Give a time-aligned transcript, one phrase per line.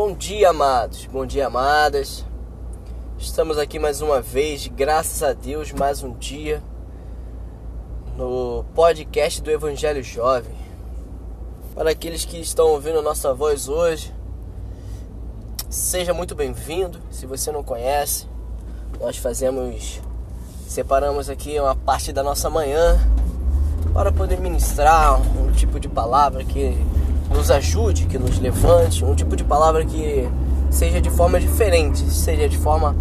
[0.00, 1.06] Bom dia, amados.
[1.06, 2.24] Bom dia, amadas.
[3.18, 6.62] Estamos aqui mais uma vez, graças a Deus, mais um dia
[8.16, 10.54] no podcast do Evangelho Jovem.
[11.74, 14.14] Para aqueles que estão ouvindo a nossa voz hoje,
[15.68, 17.00] seja muito bem-vindo.
[17.10, 18.28] Se você não conhece,
[19.00, 20.00] nós fazemos,
[20.68, 22.96] separamos aqui uma parte da nossa manhã
[23.92, 26.78] para poder ministrar um tipo de palavra que
[27.30, 30.28] nos ajude, que nos levante, um tipo de palavra que
[30.70, 32.94] seja de forma diferente, seja de forma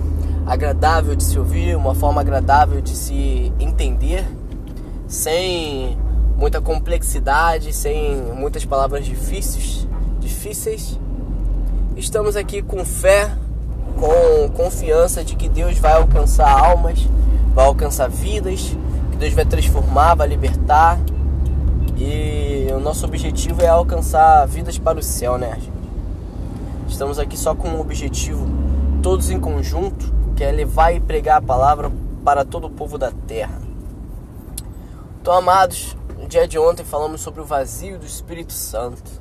[0.45, 4.25] agradável de se ouvir, uma forma agradável de se entender,
[5.07, 5.97] sem
[6.37, 9.87] muita complexidade, sem muitas palavras difíceis,
[10.19, 10.99] difíceis.
[11.95, 13.31] Estamos aqui com fé,
[13.99, 17.07] com confiança de que Deus vai alcançar almas,
[17.53, 18.75] vai alcançar vidas,
[19.11, 20.99] que Deus vai transformar, vai libertar
[21.97, 22.46] e
[22.77, 25.59] o nosso objetivo é alcançar vidas para o céu, né?
[26.87, 28.47] Estamos aqui só com um objetivo,
[29.01, 31.91] todos em conjunto, que é levar e pregar a palavra
[32.23, 33.59] para todo o povo da terra.
[35.19, 39.11] Então, amados, no dia de ontem falamos sobre o vazio do Espírito Santo,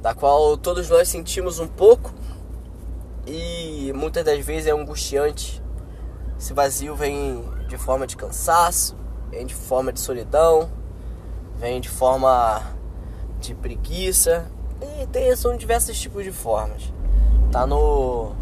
[0.00, 2.12] da qual todos nós sentimos um pouco
[3.26, 5.60] e muitas das vezes é angustiante.
[6.38, 8.96] Esse vazio vem de forma de cansaço,
[9.30, 10.70] vem de forma de solidão,
[11.60, 12.62] vem de forma
[13.38, 16.90] de preguiça e tem, são diversos tipos de formas.
[17.52, 18.32] Tá no,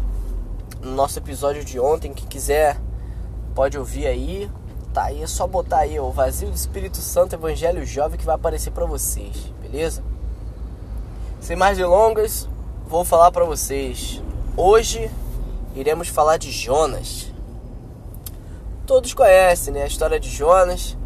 [0.81, 2.79] no nosso episódio de ontem, quem quiser
[3.53, 4.49] pode ouvir aí.
[4.93, 8.35] Tá aí, é só botar aí o vazio do Espírito Santo Evangelho Jovem que vai
[8.35, 10.01] aparecer para vocês, beleza?
[11.41, 12.47] Sem mais delongas,
[12.87, 14.23] vou falar para vocês.
[14.55, 15.11] Hoje
[15.75, 17.31] iremos falar de Jonas.
[18.87, 20.97] Todos conhecem, né, a história de Jonas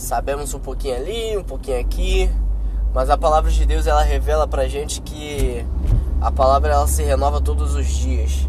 [0.00, 2.30] sabemos um pouquinho ali, um pouquinho aqui,
[2.92, 5.64] mas a palavra de Deus ela revela pra gente que
[6.20, 8.48] a palavra ela se renova todos os dias.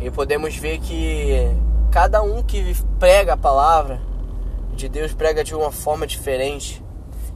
[0.00, 1.48] E podemos ver que
[1.90, 4.00] cada um que prega a palavra
[4.74, 6.82] de Deus prega de uma forma diferente.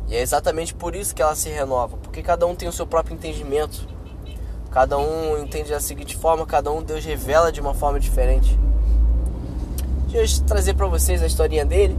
[0.09, 2.87] E é exatamente por isso que ela se renova, porque cada um tem o seu
[2.87, 3.87] próprio entendimento.
[4.71, 8.59] Cada um entende da seguinte forma, cada um Deus revela de uma forma diferente.
[10.09, 11.97] Deixa eu trazer para vocês a historinha dele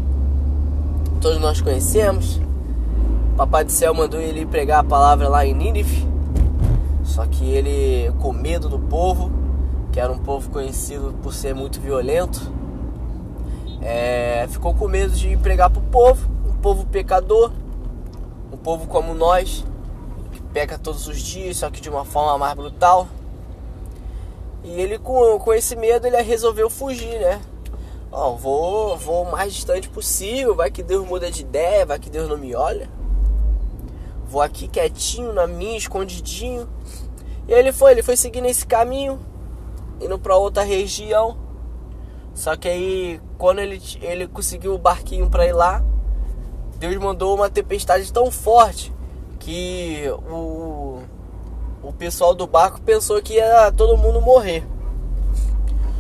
[1.20, 2.40] todos nós conhecemos.
[3.36, 6.08] Papai do céu mandou ele pregar a palavra lá em Nínive.
[7.04, 9.32] Só que ele, com medo do povo,
[9.92, 12.52] que era um povo conhecido por ser muito violento,
[13.82, 17.52] é, ficou com medo de pregar para o povo, um povo pecador,
[18.52, 19.66] um povo como nós,
[20.32, 23.08] que peca todos os dias, só que de uma forma mais brutal.
[24.64, 27.42] E ele, com, com esse medo, ele resolveu fugir, né?
[28.12, 32.10] Ó, vou, vou o mais distante possível, vai que Deus muda de ideia, vai que
[32.10, 32.90] Deus não me olha.
[34.26, 36.68] Vou aqui quietinho, na minha, escondidinho.
[37.48, 39.20] E ele foi, ele foi seguindo esse caminho,
[40.02, 41.38] indo para outra região.
[42.34, 45.84] Só que aí, quando ele, ele conseguiu o barquinho para ir lá,
[46.78, 48.94] Deus mandou uma tempestade tão forte
[49.40, 51.02] que o,
[51.84, 54.66] o pessoal do barco pensou que ia todo mundo morrer.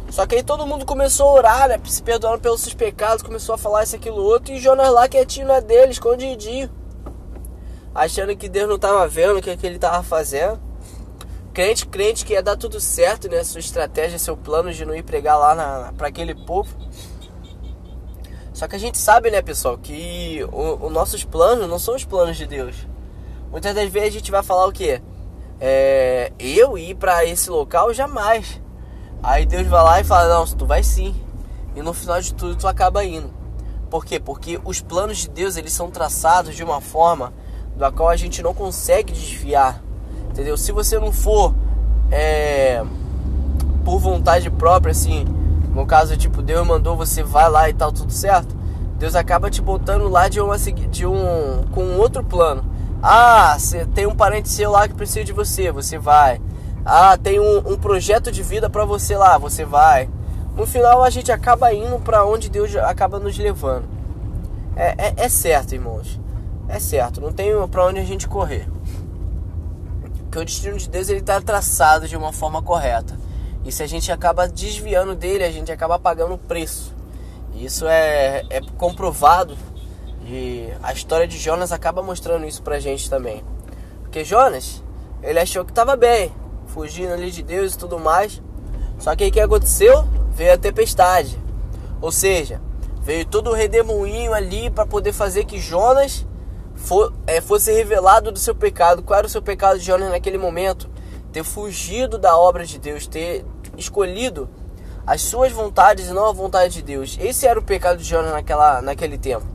[0.09, 1.80] Só que aí todo mundo começou a orar, né?
[1.86, 4.53] Se perdoando pelos seus pecados, começou a falar isso, aquilo, outro.
[4.53, 6.70] E Jonas lá quietinho na dele, escondidinho.
[7.94, 10.59] Achando que Deus não estava vendo o que, que ele estava fazendo.
[11.53, 13.44] Crente, crente que ia dar tudo certo, né?
[13.44, 16.75] Sua estratégia, seu plano de não ir pregar lá para aquele povo.
[18.53, 22.36] Só que a gente sabe, né, pessoal, que os nossos planos não são os planos
[22.36, 22.75] de Deus.
[23.52, 25.02] Muitas das vezes a gente vai falar o quê?
[25.62, 28.62] É, eu ir para esse local jamais.
[29.22, 31.16] Aí Deus vai lá e fala: Não, tu vai sim.
[31.75, 33.30] E no final de tudo tu acaba indo.
[33.90, 34.19] Por quê?
[34.19, 37.34] Porque os planos de Deus eles são traçados de uma forma
[37.75, 39.81] da qual a gente não consegue desviar.
[40.30, 40.56] Entendeu?
[40.57, 41.56] Se você não for
[42.12, 42.84] é,
[43.84, 45.25] por vontade própria, assim,
[45.74, 48.56] no caso, tipo, Deus mandou você vai lá e tal, tudo certo.
[48.97, 52.63] Deus acaba te botando lá de, uma, de um com um outro plano.
[53.01, 56.42] Ah, você tem um parente seu lá que precisa de você, você vai.
[56.86, 60.10] Ah, tem um, um projeto de vida para você lá, você vai.
[60.56, 63.88] No final a gente acaba indo para onde Deus acaba nos levando.
[64.76, 66.20] É, é, é, certo, irmãos.
[66.68, 68.68] É certo, não tem para onde a gente correr.
[70.24, 73.18] Porque o destino de Deus ele está traçado de uma forma correta.
[73.66, 76.96] E se a gente acaba desviando dele, a gente acaba pagando o preço.
[77.54, 79.58] E isso é, é comprovado.
[80.25, 83.44] E a história de Jonas acaba mostrando isso pra gente também.
[84.02, 84.84] Porque Jonas,
[85.22, 86.32] ele achou que estava bem
[86.80, 88.42] fugindo ali de Deus e tudo mais.
[88.98, 90.08] Só que o que aconteceu?
[90.31, 91.38] Veio a tempestade.
[92.02, 92.62] Ou seja,
[93.02, 96.26] veio todo o redemoinho ali para poder fazer que Jonas
[96.76, 99.04] for, é, fosse revelado do seu pecado.
[99.04, 100.90] Qual era o seu pecado de Jonas naquele momento?
[101.31, 103.46] ter fugido da obra de Deus, ter
[103.78, 104.50] escolhido
[105.06, 107.18] as suas vontades e não a vontade de Deus.
[107.20, 109.46] Esse era o pecado de Jonas naquela, naquele tempo.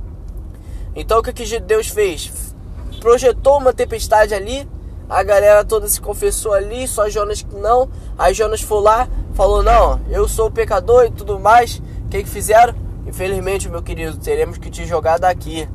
[0.94, 2.54] Então o que, que Deus fez?
[3.00, 4.68] Projetou uma tempestade ali,
[5.08, 7.88] a galera toda se confessou ali, só Jonas que não.
[8.18, 11.82] Aí Jonas foi lá, falou: Não, eu sou o pecador e tudo mais.
[12.06, 12.74] O que, que fizeram?
[13.06, 15.68] Infelizmente, meu querido, teremos que te jogar daqui.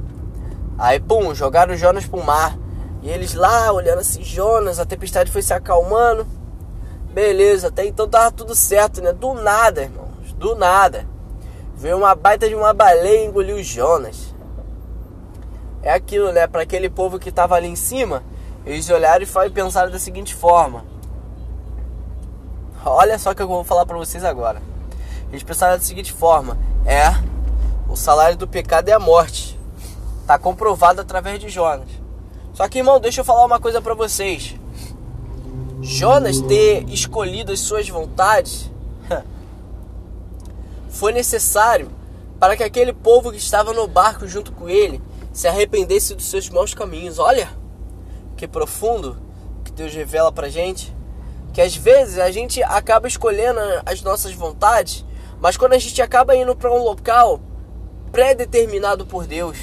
[0.77, 2.57] Aí, pum, jogaram Jonas pro mar.
[3.01, 6.25] E eles lá olhando assim, Jonas, a tempestade foi se acalmando.
[7.13, 9.13] Beleza, até então tava tudo certo, né?
[9.13, 11.05] Do nada, irmãos, do nada.
[11.75, 14.35] Veio uma baita de uma baleia e engoliu Jonas.
[15.81, 16.45] É aquilo, né?
[16.45, 18.23] Para aquele povo que tava ali em cima,
[18.65, 20.85] eles olharam e pensaram da seguinte forma:
[22.85, 24.61] Olha só que eu vou falar para vocês agora.
[25.29, 27.07] Eles pensaram da seguinte forma: É,
[27.89, 29.59] o salário do pecado é a morte.
[30.25, 31.89] Tá comprovado através de Jonas.
[32.53, 34.55] Só que, irmão, deixa eu falar uma coisa para vocês.
[35.81, 38.69] Jonas ter escolhido as suas vontades
[40.89, 41.89] foi necessário
[42.39, 45.01] para que aquele povo que estava no barco junto com ele
[45.31, 47.17] se arrependesse dos seus maus caminhos.
[47.17, 47.49] Olha
[48.39, 49.17] que profundo
[49.65, 50.95] que Deus revela pra gente.
[51.51, 55.05] Que às vezes a gente acaba escolhendo as nossas vontades,
[55.41, 57.41] mas quando a gente acaba indo para um local
[58.13, 59.57] pré-determinado por Deus,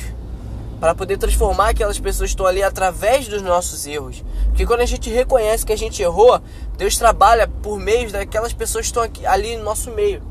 [0.78, 4.22] para poder transformar aquelas pessoas que estão ali através dos nossos erros.
[4.48, 6.38] Porque quando a gente reconhece que a gente errou,
[6.76, 10.22] Deus trabalha por meio daquelas pessoas que estão aqui, ali no nosso meio.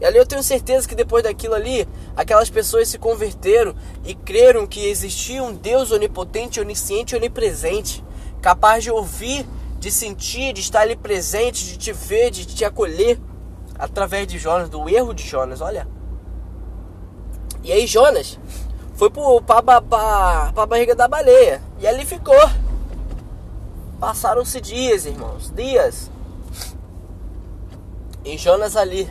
[0.00, 4.66] E ali eu tenho certeza que depois daquilo ali, aquelas pessoas se converteram e creram
[4.66, 8.04] que existia um Deus onipotente, onisciente e onipresente,
[8.42, 9.46] capaz de ouvir,
[9.78, 13.18] de sentir, de estar ali presente, de te ver, de te acolher
[13.78, 15.88] através de Jonas, do erro de Jonas, olha.
[17.62, 18.38] E aí Jonas,
[18.94, 21.62] foi pra, pra barriga da baleia.
[21.78, 22.34] E ali ficou.
[24.00, 25.50] Passaram-se dias, irmãos.
[25.54, 26.10] Dias.
[28.24, 29.10] E Jonas ali,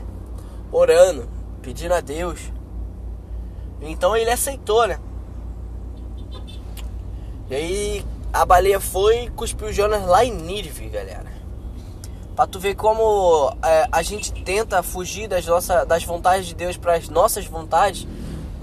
[0.76, 1.28] orando,
[1.62, 2.40] pedindo a Deus.
[3.82, 5.00] Então ele aceitou, né?
[7.50, 11.34] E aí a baleia foi e cuspiu Jonas lá em Nínive, galera.
[12.36, 16.76] Pra tu ver como é, a gente tenta fugir das, nossas, das vontades de Deus
[16.76, 18.08] para as nossas vontades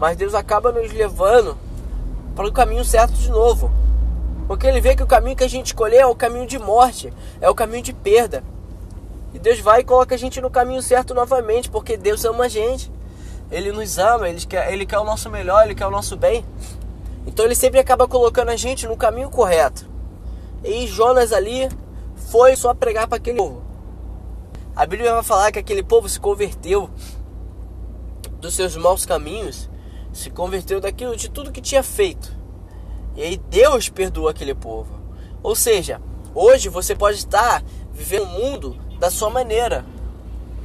[0.03, 1.56] mas Deus acaba nos levando
[2.35, 3.70] para o caminho certo de novo.
[4.49, 7.12] Porque ele vê que o caminho que a gente escolher é o caminho de morte,
[7.41, 8.43] é o caminho de perda.
[9.34, 12.49] E Deus vai e coloca a gente no caminho certo novamente, porque Deus ama a
[12.49, 12.93] gente.
[13.50, 16.44] Ele nos ama, ele quer, ele quer o nosso melhor, ele quer o nosso bem.
[17.26, 19.88] Então ele sempre acaba colocando a gente no caminho correto.
[20.64, 21.69] E Jonas ali
[22.31, 23.62] foi só pregar para aquele povo.
[24.75, 26.88] A Bíblia vai falar que aquele povo se converteu
[28.40, 29.70] dos seus maus caminhos
[30.12, 32.37] se converteu daquilo de tudo que tinha feito.
[33.17, 35.00] E aí Deus perdoou aquele povo.
[35.43, 36.00] Ou seja,
[36.34, 37.62] hoje você pode estar
[37.93, 39.85] vivendo o mundo da sua maneira.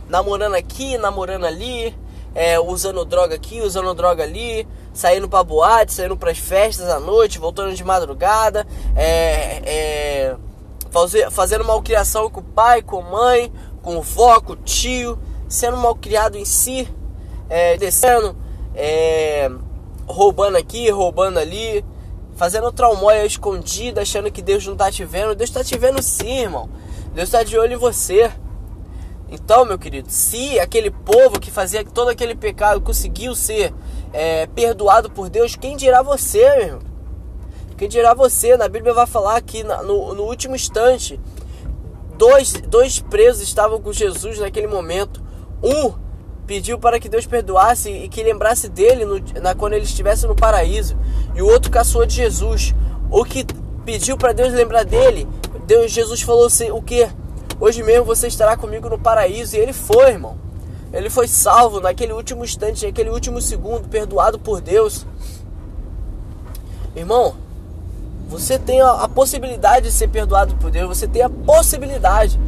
[0.07, 1.97] Namorando aqui, namorando ali,
[2.35, 7.39] é, usando droga aqui, usando droga ali, saindo pra boate, saindo pras festas à noite,
[7.39, 10.35] voltando de madrugada, é, é,
[11.31, 13.51] fazendo malcriação com o pai, com a mãe,
[13.81, 15.17] com o vó, com o tio,
[15.49, 16.87] sendo malcriado em si,
[17.49, 18.37] é, descendo
[18.75, 19.49] é,
[20.05, 21.83] roubando aqui, roubando ali,
[22.35, 25.33] fazendo traumóia escondida, achando que Deus não está te vendo.
[25.33, 26.69] Deus está te vendo sim, irmão.
[27.17, 28.31] Deus está de olho em você.
[29.27, 33.73] Então, meu querido, se aquele povo que fazia todo aquele pecado conseguiu ser
[34.13, 36.81] é, perdoado por Deus, quem dirá você, meu irmão?
[37.75, 38.55] Quem dirá você?
[38.55, 41.19] Na Bíblia vai falar que no, no último instante,
[42.19, 45.19] dois, dois presos estavam com Jesus naquele momento.
[45.63, 45.95] Um
[46.45, 50.35] pediu para que Deus perdoasse e que lembrasse dele no, na, quando ele estivesse no
[50.35, 50.95] paraíso.
[51.33, 52.75] E o outro caçou de Jesus.
[53.09, 53.43] O que
[53.83, 55.27] pediu para Deus lembrar dele,
[55.67, 57.07] Deus Jesus falou assim, o que?
[57.59, 59.57] Hoje mesmo você estará comigo no paraíso.
[59.57, 60.37] E ele foi, irmão.
[60.93, 65.05] Ele foi salvo naquele último instante, naquele último segundo, perdoado por Deus.
[66.95, 67.35] Irmão,
[68.29, 72.39] você tem a, a possibilidade de ser perdoado por Deus, você tem a possibilidade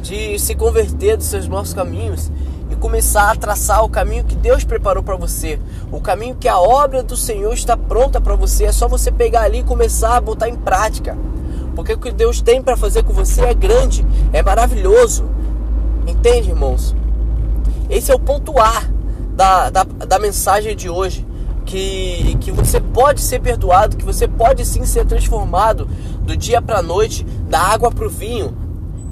[0.00, 2.30] de se converter dos seus maus caminhos
[2.70, 5.58] e começar a traçar o caminho que Deus preparou para você,
[5.90, 8.64] o caminho que a obra do Senhor está pronta para você.
[8.64, 11.18] É só você pegar ali e começar a botar em prática,
[11.78, 15.24] porque o que Deus tem para fazer com você é grande, é maravilhoso.
[16.08, 16.92] Entende, irmãos?
[17.88, 18.82] Esse é o ponto A
[19.36, 21.24] da, da, da mensagem de hoje.
[21.64, 25.88] Que, que você pode ser perdoado, que você pode sim ser transformado
[26.22, 28.58] do dia para a noite, da água para o vinho,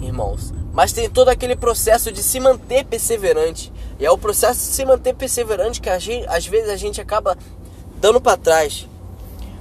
[0.00, 0.52] irmãos.
[0.72, 3.72] Mas tem todo aquele processo de se manter perseverante.
[4.00, 7.38] E é o processo de se manter perseverante que gente, às vezes a gente acaba
[8.00, 8.88] dando para trás.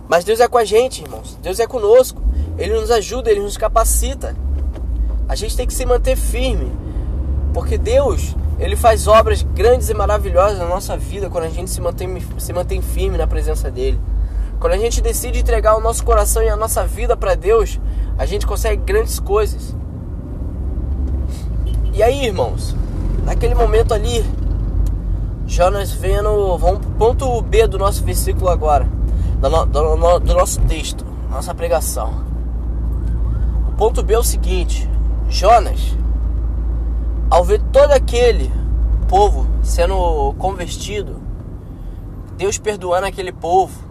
[0.08, 1.38] Mas Deus é com a gente, irmãos.
[1.44, 2.25] Deus é conosco.
[2.58, 4.36] Ele nos ajuda, ele nos capacita.
[5.28, 6.72] A gente tem que se manter firme,
[7.54, 11.82] porque Deus, ele faz obras grandes e maravilhosas na nossa vida quando a gente se
[11.82, 14.00] mantém, se mantém firme na presença dele.
[14.60, 17.80] Quando a gente decide entregar o nosso coração e a nossa vida para Deus,
[18.18, 19.76] a gente consegue grandes coisas.
[21.94, 22.76] E aí, irmãos,
[23.26, 24.24] naquele momento ali,
[25.48, 26.58] Jonas vendo.
[26.58, 28.88] Vamos pro ponto B do nosso versículo agora,
[29.40, 32.35] do, do, do nosso texto, nossa pregação.
[33.78, 34.90] Ponto B é o seguinte:
[35.30, 35.96] Jonas,
[37.30, 38.52] ao ver todo aquele
[39.08, 41.22] povo sendo convertido,
[42.38, 43.84] Deus perdoando aquele povo,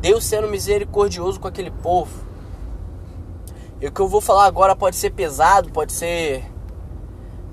[0.00, 2.26] Deus sendo misericordioso com aquele povo.
[3.80, 6.44] E o que eu vou falar agora pode ser pesado, pode ser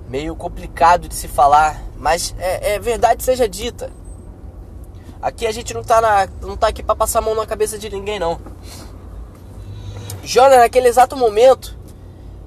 [0.10, 3.92] meio complicado de se falar, mas é, é verdade seja dita.
[5.22, 7.78] Aqui a gente não tá, na, não tá aqui para passar a mão na cabeça
[7.78, 8.40] de ninguém, não.
[10.24, 11.78] Jonas, naquele exato momento,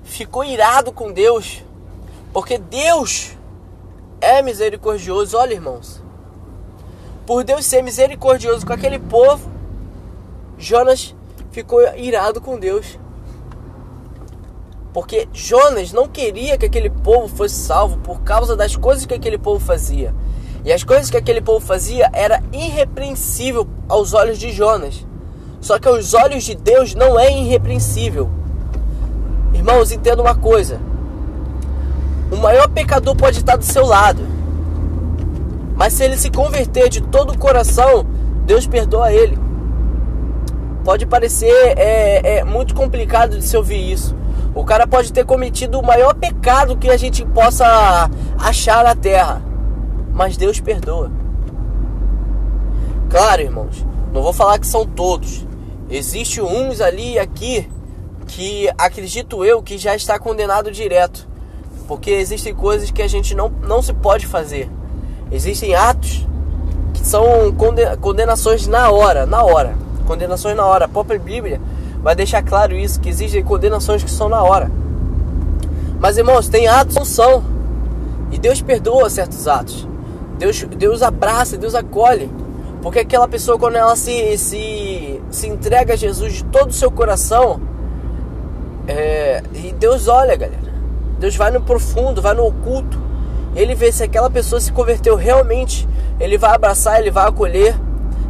[0.02, 1.62] ficou irado com Deus,
[2.33, 3.37] porque Deus
[4.21, 5.37] é misericordioso.
[5.37, 6.02] Olha, irmãos,
[7.26, 9.50] por Deus ser misericordioso com aquele povo,
[10.56, 11.14] Jonas
[11.50, 12.99] ficou irado com Deus.
[14.95, 19.37] Porque Jonas não queria que aquele povo fosse salvo por causa das coisas que aquele
[19.37, 20.14] povo fazia.
[20.64, 25.06] E as coisas que aquele povo fazia era irrepreensível aos olhos de Jonas.
[25.67, 28.31] Só que aos olhos de Deus não é irrepreensível.
[29.53, 30.81] Irmãos, entenda uma coisa.
[32.31, 34.23] O maior pecador pode estar do seu lado.
[35.75, 38.07] Mas se ele se converter de todo o coração,
[38.45, 39.37] Deus perdoa ele.
[40.85, 44.15] Pode parecer é, é muito complicado de se ouvir isso.
[44.55, 48.09] O cara pode ter cometido o maior pecado que a gente possa
[48.39, 49.43] achar na terra,
[50.13, 51.11] mas Deus perdoa.
[53.11, 55.46] Claro, irmãos, não vou falar que são todos.
[55.88, 57.69] Existe uns ali e aqui
[58.26, 61.28] que acredito eu que já está condenado direto.
[61.87, 64.69] Porque existem coisas que a gente não, não se pode fazer.
[65.31, 66.26] Existem atos
[66.93, 67.25] que são
[68.00, 69.76] condenações na hora, na hora.
[70.07, 70.87] Condenações na hora.
[70.87, 71.61] A própria Bíblia
[72.02, 74.71] vai deixar claro isso, que existem condenações que são na hora.
[76.00, 77.45] Mas irmãos, tem atos que são.
[78.33, 79.87] E Deus perdoa certos atos.
[80.38, 82.31] Deus, Deus abraça, Deus acolhe.
[82.87, 86.88] Porque aquela pessoa, quando ela se, se, se entrega a Jesus de todo o seu
[86.88, 87.61] coração,
[88.87, 90.73] é, e Deus olha, galera.
[91.19, 92.97] Deus vai no profundo, vai no oculto.
[93.57, 95.88] Ele vê se aquela pessoa se converteu realmente.
[96.21, 97.75] Ele vai abraçar, ele vai acolher.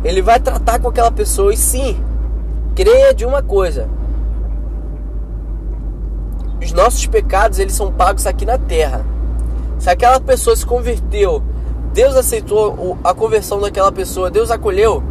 [0.03, 1.53] Ele vai tratar com aquela pessoa.
[1.53, 2.03] E sim,
[2.75, 3.91] creia de uma coisa:
[6.63, 9.05] os nossos pecados eles são pagos aqui na terra.
[9.79, 11.43] Se aquela pessoa se converteu,
[11.97, 15.03] Deus aceitou a conversão daquela pessoa, Deus acolheu,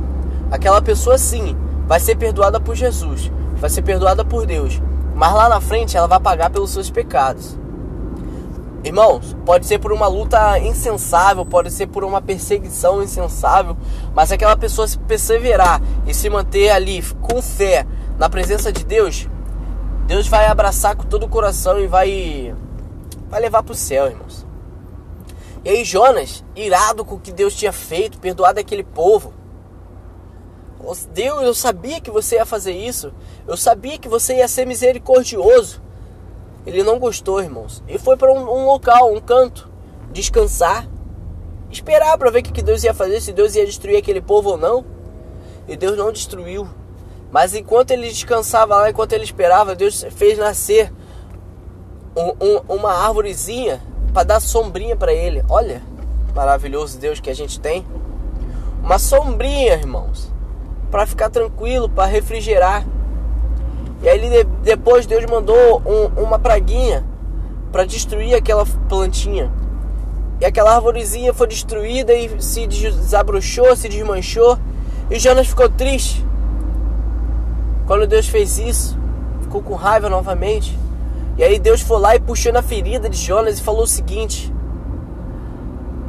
[0.51, 4.79] aquela pessoa sim vai ser perdoada por Jesus, vai ser perdoada por Deus.
[5.15, 7.57] Mas lá na frente ela vai pagar pelos seus pecados.
[8.83, 13.75] Irmãos, pode ser por uma luta insensável, pode ser por uma perseguição insensável,
[14.13, 17.83] mas se aquela pessoa se perseverar e se manter ali com fé
[18.19, 19.27] na presença de Deus,
[20.05, 22.53] Deus vai abraçar com todo o coração e vai
[23.27, 24.44] vai levar para o céu, irmãos.
[25.65, 29.33] E aí Jonas, irado com o que Deus tinha feito, perdoado aquele povo,
[31.11, 33.11] Deus, eu sabia que você ia fazer isso.
[33.47, 35.81] Eu sabia que você ia ser misericordioso.
[36.65, 37.81] Ele não gostou, irmãos.
[37.87, 39.67] E foi para um, um, local, um canto,
[40.11, 40.87] descansar,
[41.71, 44.57] esperar para ver o que Deus ia fazer, se Deus ia destruir aquele povo ou
[44.57, 44.85] não.
[45.67, 46.67] E Deus não destruiu.
[47.31, 50.93] Mas enquanto ele descansava lá, enquanto ele esperava, Deus fez nascer
[52.15, 53.81] um, um, uma árvorezinha
[54.15, 55.43] para dar sombrinha para ele.
[55.49, 55.81] Olha,
[56.33, 57.85] maravilhoso Deus que a gente tem.
[58.81, 60.31] Uma sombrinha, irmãos,
[60.89, 62.85] para ficar tranquilo, para refrigerar.
[64.01, 67.03] E aí depois Deus mandou um, uma praguinha
[67.73, 69.51] para destruir aquela plantinha.
[70.39, 74.57] E aquela arvorezinha foi destruída e se desabrochou, se desmanchou.
[75.11, 76.25] E Jonas ficou triste.
[77.85, 78.97] Quando Deus fez isso,
[79.41, 80.84] ficou com raiva novamente.
[81.37, 84.53] E aí Deus foi lá e puxou na ferida de Jonas e falou o seguinte: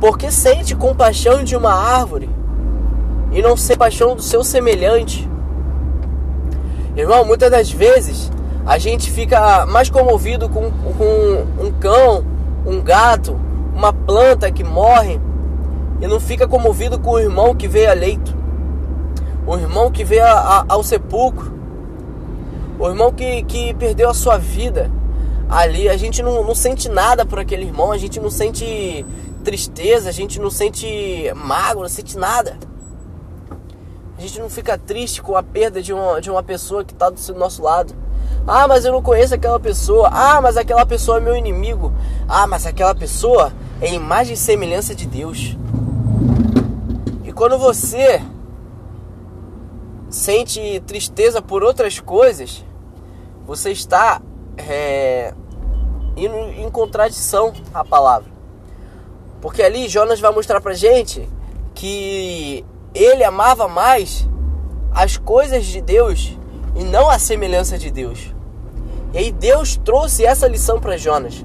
[0.00, 2.30] Porque sente compaixão de uma árvore
[3.32, 5.28] e não ser paixão do seu semelhante?
[6.96, 8.30] Irmão, muitas das vezes
[8.64, 12.24] a gente fica mais comovido com, com um cão,
[12.64, 13.38] um gato,
[13.74, 15.20] uma planta que morre
[16.00, 18.36] e não fica comovido com o irmão que veio a leito,
[19.46, 20.30] o irmão que veio a,
[20.60, 21.52] a, ao sepulcro,
[22.78, 24.90] o irmão que, que perdeu a sua vida
[25.48, 25.88] ali.
[25.88, 29.04] A gente não, não sente nada por aquele irmão, a gente não sente
[29.44, 30.86] tristeza, a gente não sente
[31.34, 32.56] mágoa, não sente nada.
[34.18, 37.10] A gente não fica triste com a perda de uma, de uma pessoa que está
[37.10, 37.94] do nosso lado.
[38.46, 40.08] Ah, mas eu não conheço aquela pessoa.
[40.10, 41.92] Ah, mas aquela pessoa é meu inimigo.
[42.26, 45.56] Ah, mas aquela pessoa é imagem e semelhança de Deus.
[47.24, 48.22] E quando você
[50.08, 52.64] sente tristeza por outras coisas,
[53.46, 54.22] você está
[54.58, 55.34] é,
[56.16, 58.30] indo em contradição à palavra.
[59.40, 61.28] Porque ali Jonas vai mostrar pra gente
[61.74, 64.28] que ele amava mais
[64.92, 66.38] as coisas de Deus
[66.74, 68.34] e não a semelhança de Deus.
[69.12, 71.44] E aí Deus trouxe essa lição para Jonas.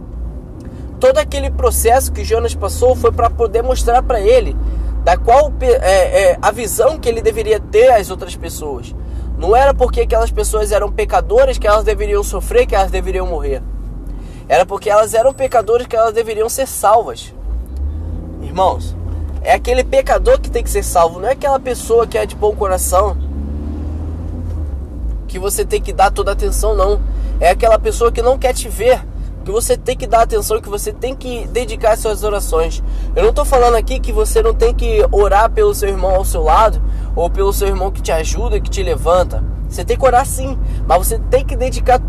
[1.00, 4.56] Todo aquele processo que Jonas passou foi para poder mostrar para ele
[5.04, 8.94] da qual é, é, a visão que ele deveria ter às outras pessoas.
[9.42, 13.64] Não era porque aquelas pessoas eram pecadoras que elas deveriam sofrer, que elas deveriam morrer.
[14.48, 17.34] Era porque elas eram pecadoras que elas deveriam ser salvas.
[18.44, 18.96] Irmãos,
[19.42, 22.36] é aquele pecador que tem que ser salvo, não é aquela pessoa que é de
[22.36, 23.18] bom coração
[25.28, 27.02] que você tem que dar toda atenção, não.
[27.40, 29.02] É aquela pessoa que não quer te ver,
[29.44, 32.84] que você tem que dar atenção, que você tem que dedicar suas orações.
[33.16, 36.26] Eu não estou falando aqui que você não tem que orar pelo seu irmão ao
[36.26, 36.82] seu lado,
[37.16, 39.44] ou pelo seu irmão que te ajuda, que te levanta.
[39.68, 40.58] Você tem que orar sim,
[40.88, 42.02] mas você tem que dedicar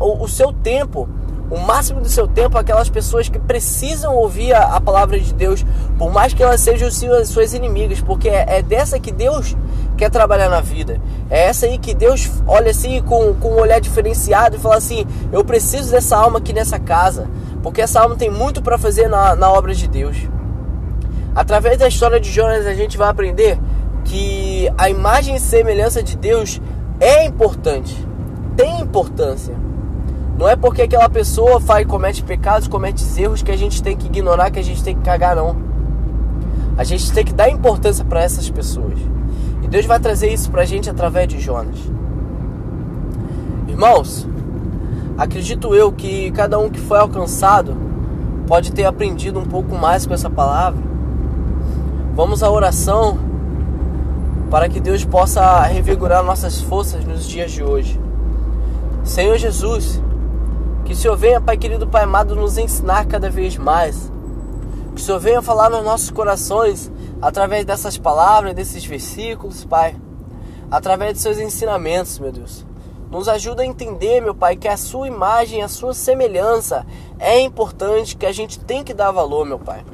[0.00, 1.08] o seu tempo
[1.50, 5.64] o máximo do seu tempo aquelas pessoas que precisam ouvir a, a, palavra de Deus,
[5.96, 9.56] por mais que elas sejam suas, suas inimigas, porque é, é, dessa que Deus
[9.96, 11.00] quer trabalhar na vida.
[11.30, 15.06] É essa aí que Deus olha assim com, com um olhar diferenciado e fala assim:
[15.32, 17.28] eu preciso dessa alma aqui nessa casa,
[17.62, 20.16] porque essa alma tem muito para fazer na, na obra de Deus.
[21.34, 23.58] Através da história de Jonas, a gente vai aprender
[24.04, 26.60] que a imagem e semelhança de Deus
[27.00, 28.06] é importante,
[28.56, 29.67] tem importância.
[30.38, 34.06] Não é porque aquela pessoa faz, comete pecados, comete erros que a gente tem que
[34.06, 35.56] ignorar, que a gente tem que cagar, não.
[36.76, 38.96] A gente tem que dar importância para essas pessoas.
[39.64, 41.76] E Deus vai trazer isso para a gente através de Jonas.
[43.66, 44.28] Irmãos,
[45.18, 47.76] acredito eu que cada um que foi alcançado
[48.46, 50.80] pode ter aprendido um pouco mais com essa palavra.
[52.14, 53.18] Vamos à oração
[54.48, 58.00] para que Deus possa revigorar nossas forças nos dias de hoje.
[59.02, 60.00] Senhor Jesus,
[60.88, 64.10] que o Senhor venha, Pai querido, Pai amado, nos ensinar cada vez mais.
[64.94, 69.94] Que o Senhor venha falar nos nossos corações através dessas palavras, desses versículos, Pai.
[70.70, 72.64] Através de seus ensinamentos, meu Deus.
[73.10, 76.86] Nos ajuda a entender, meu Pai, que a sua imagem, a sua semelhança
[77.18, 79.84] é importante, que a gente tem que dar valor, meu Pai.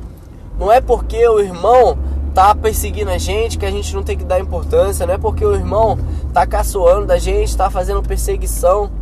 [0.57, 1.99] Não é porque o irmão
[2.33, 5.45] tá perseguindo a gente que a gente não tem que dar importância, não é porque
[5.45, 5.99] o irmão
[6.33, 8.93] tá caçoando da gente, tá fazendo perseguição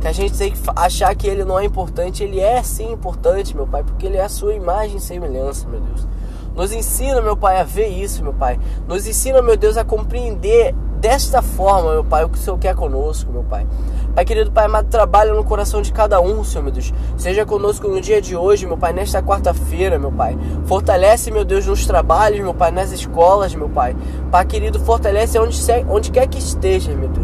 [0.00, 2.22] que a gente tem que achar que ele não é importante.
[2.22, 5.80] Ele é sim importante, meu Pai, porque ele é a sua imagem e semelhança, meu
[5.80, 6.06] Deus.
[6.54, 8.58] Nos ensina, meu Pai, a ver isso, meu Pai.
[8.86, 12.74] Nos ensina, meu Deus, a compreender desta forma, meu Pai, o que o Senhor quer
[12.74, 13.66] conosco, meu Pai.
[14.14, 16.92] Pai querido, Pai amado, trabalha no coração de cada um, Senhor, meu Deus.
[17.16, 20.36] Seja conosco no dia de hoje, meu Pai, nesta quarta-feira, meu Pai.
[20.66, 23.96] Fortalece, meu Deus, nos trabalhos, meu Pai, nas escolas, meu Pai.
[24.30, 25.56] Pai querido, fortalece onde,
[25.88, 27.17] onde quer que esteja, meu Deus.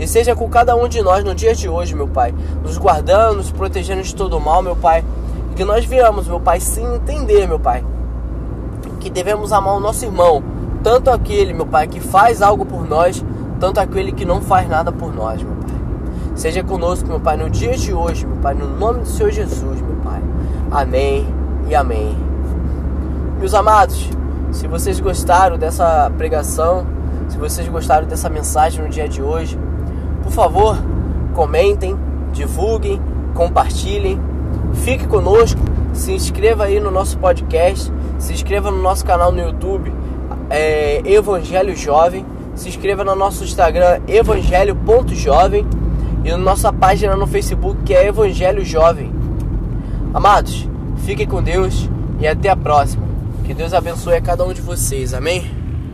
[0.00, 3.36] E seja com cada um de nós no dia de hoje, meu Pai, nos guardando,
[3.36, 5.04] nos protegendo de todo mal, meu Pai.
[5.52, 7.84] E que nós viemos, meu Pai, sim entender, meu Pai,
[8.98, 10.42] que devemos amar o nosso irmão,
[10.82, 13.22] tanto aquele, meu Pai, que faz algo por nós,
[13.60, 15.76] tanto aquele que não faz nada por nós, meu Pai.
[16.34, 19.82] Seja conosco, meu Pai, no dia de hoje, meu Pai, no nome do Senhor Jesus,
[19.82, 20.22] meu Pai.
[20.70, 21.26] Amém
[21.68, 22.16] e amém.
[23.38, 24.08] Meus amados,
[24.50, 26.86] se vocês gostaram dessa pregação,
[27.28, 29.58] se vocês gostaram dessa mensagem no dia de hoje,
[30.30, 30.78] por favor,
[31.34, 31.96] comentem,
[32.32, 33.00] divulguem,
[33.34, 34.20] compartilhem.
[34.84, 35.60] Fique conosco,
[35.92, 39.92] se inscreva aí no nosso podcast, se inscreva no nosso canal no YouTube,
[40.48, 45.66] é, Evangelho Jovem, se inscreva no nosso Instagram, evangelho.jovem
[46.24, 49.12] e na nossa página no Facebook que é Evangelho Jovem.
[50.14, 51.90] Amados, fiquem com Deus
[52.20, 53.02] e até a próxima.
[53.44, 55.12] Que Deus abençoe a cada um de vocês.
[55.12, 55.59] Amém?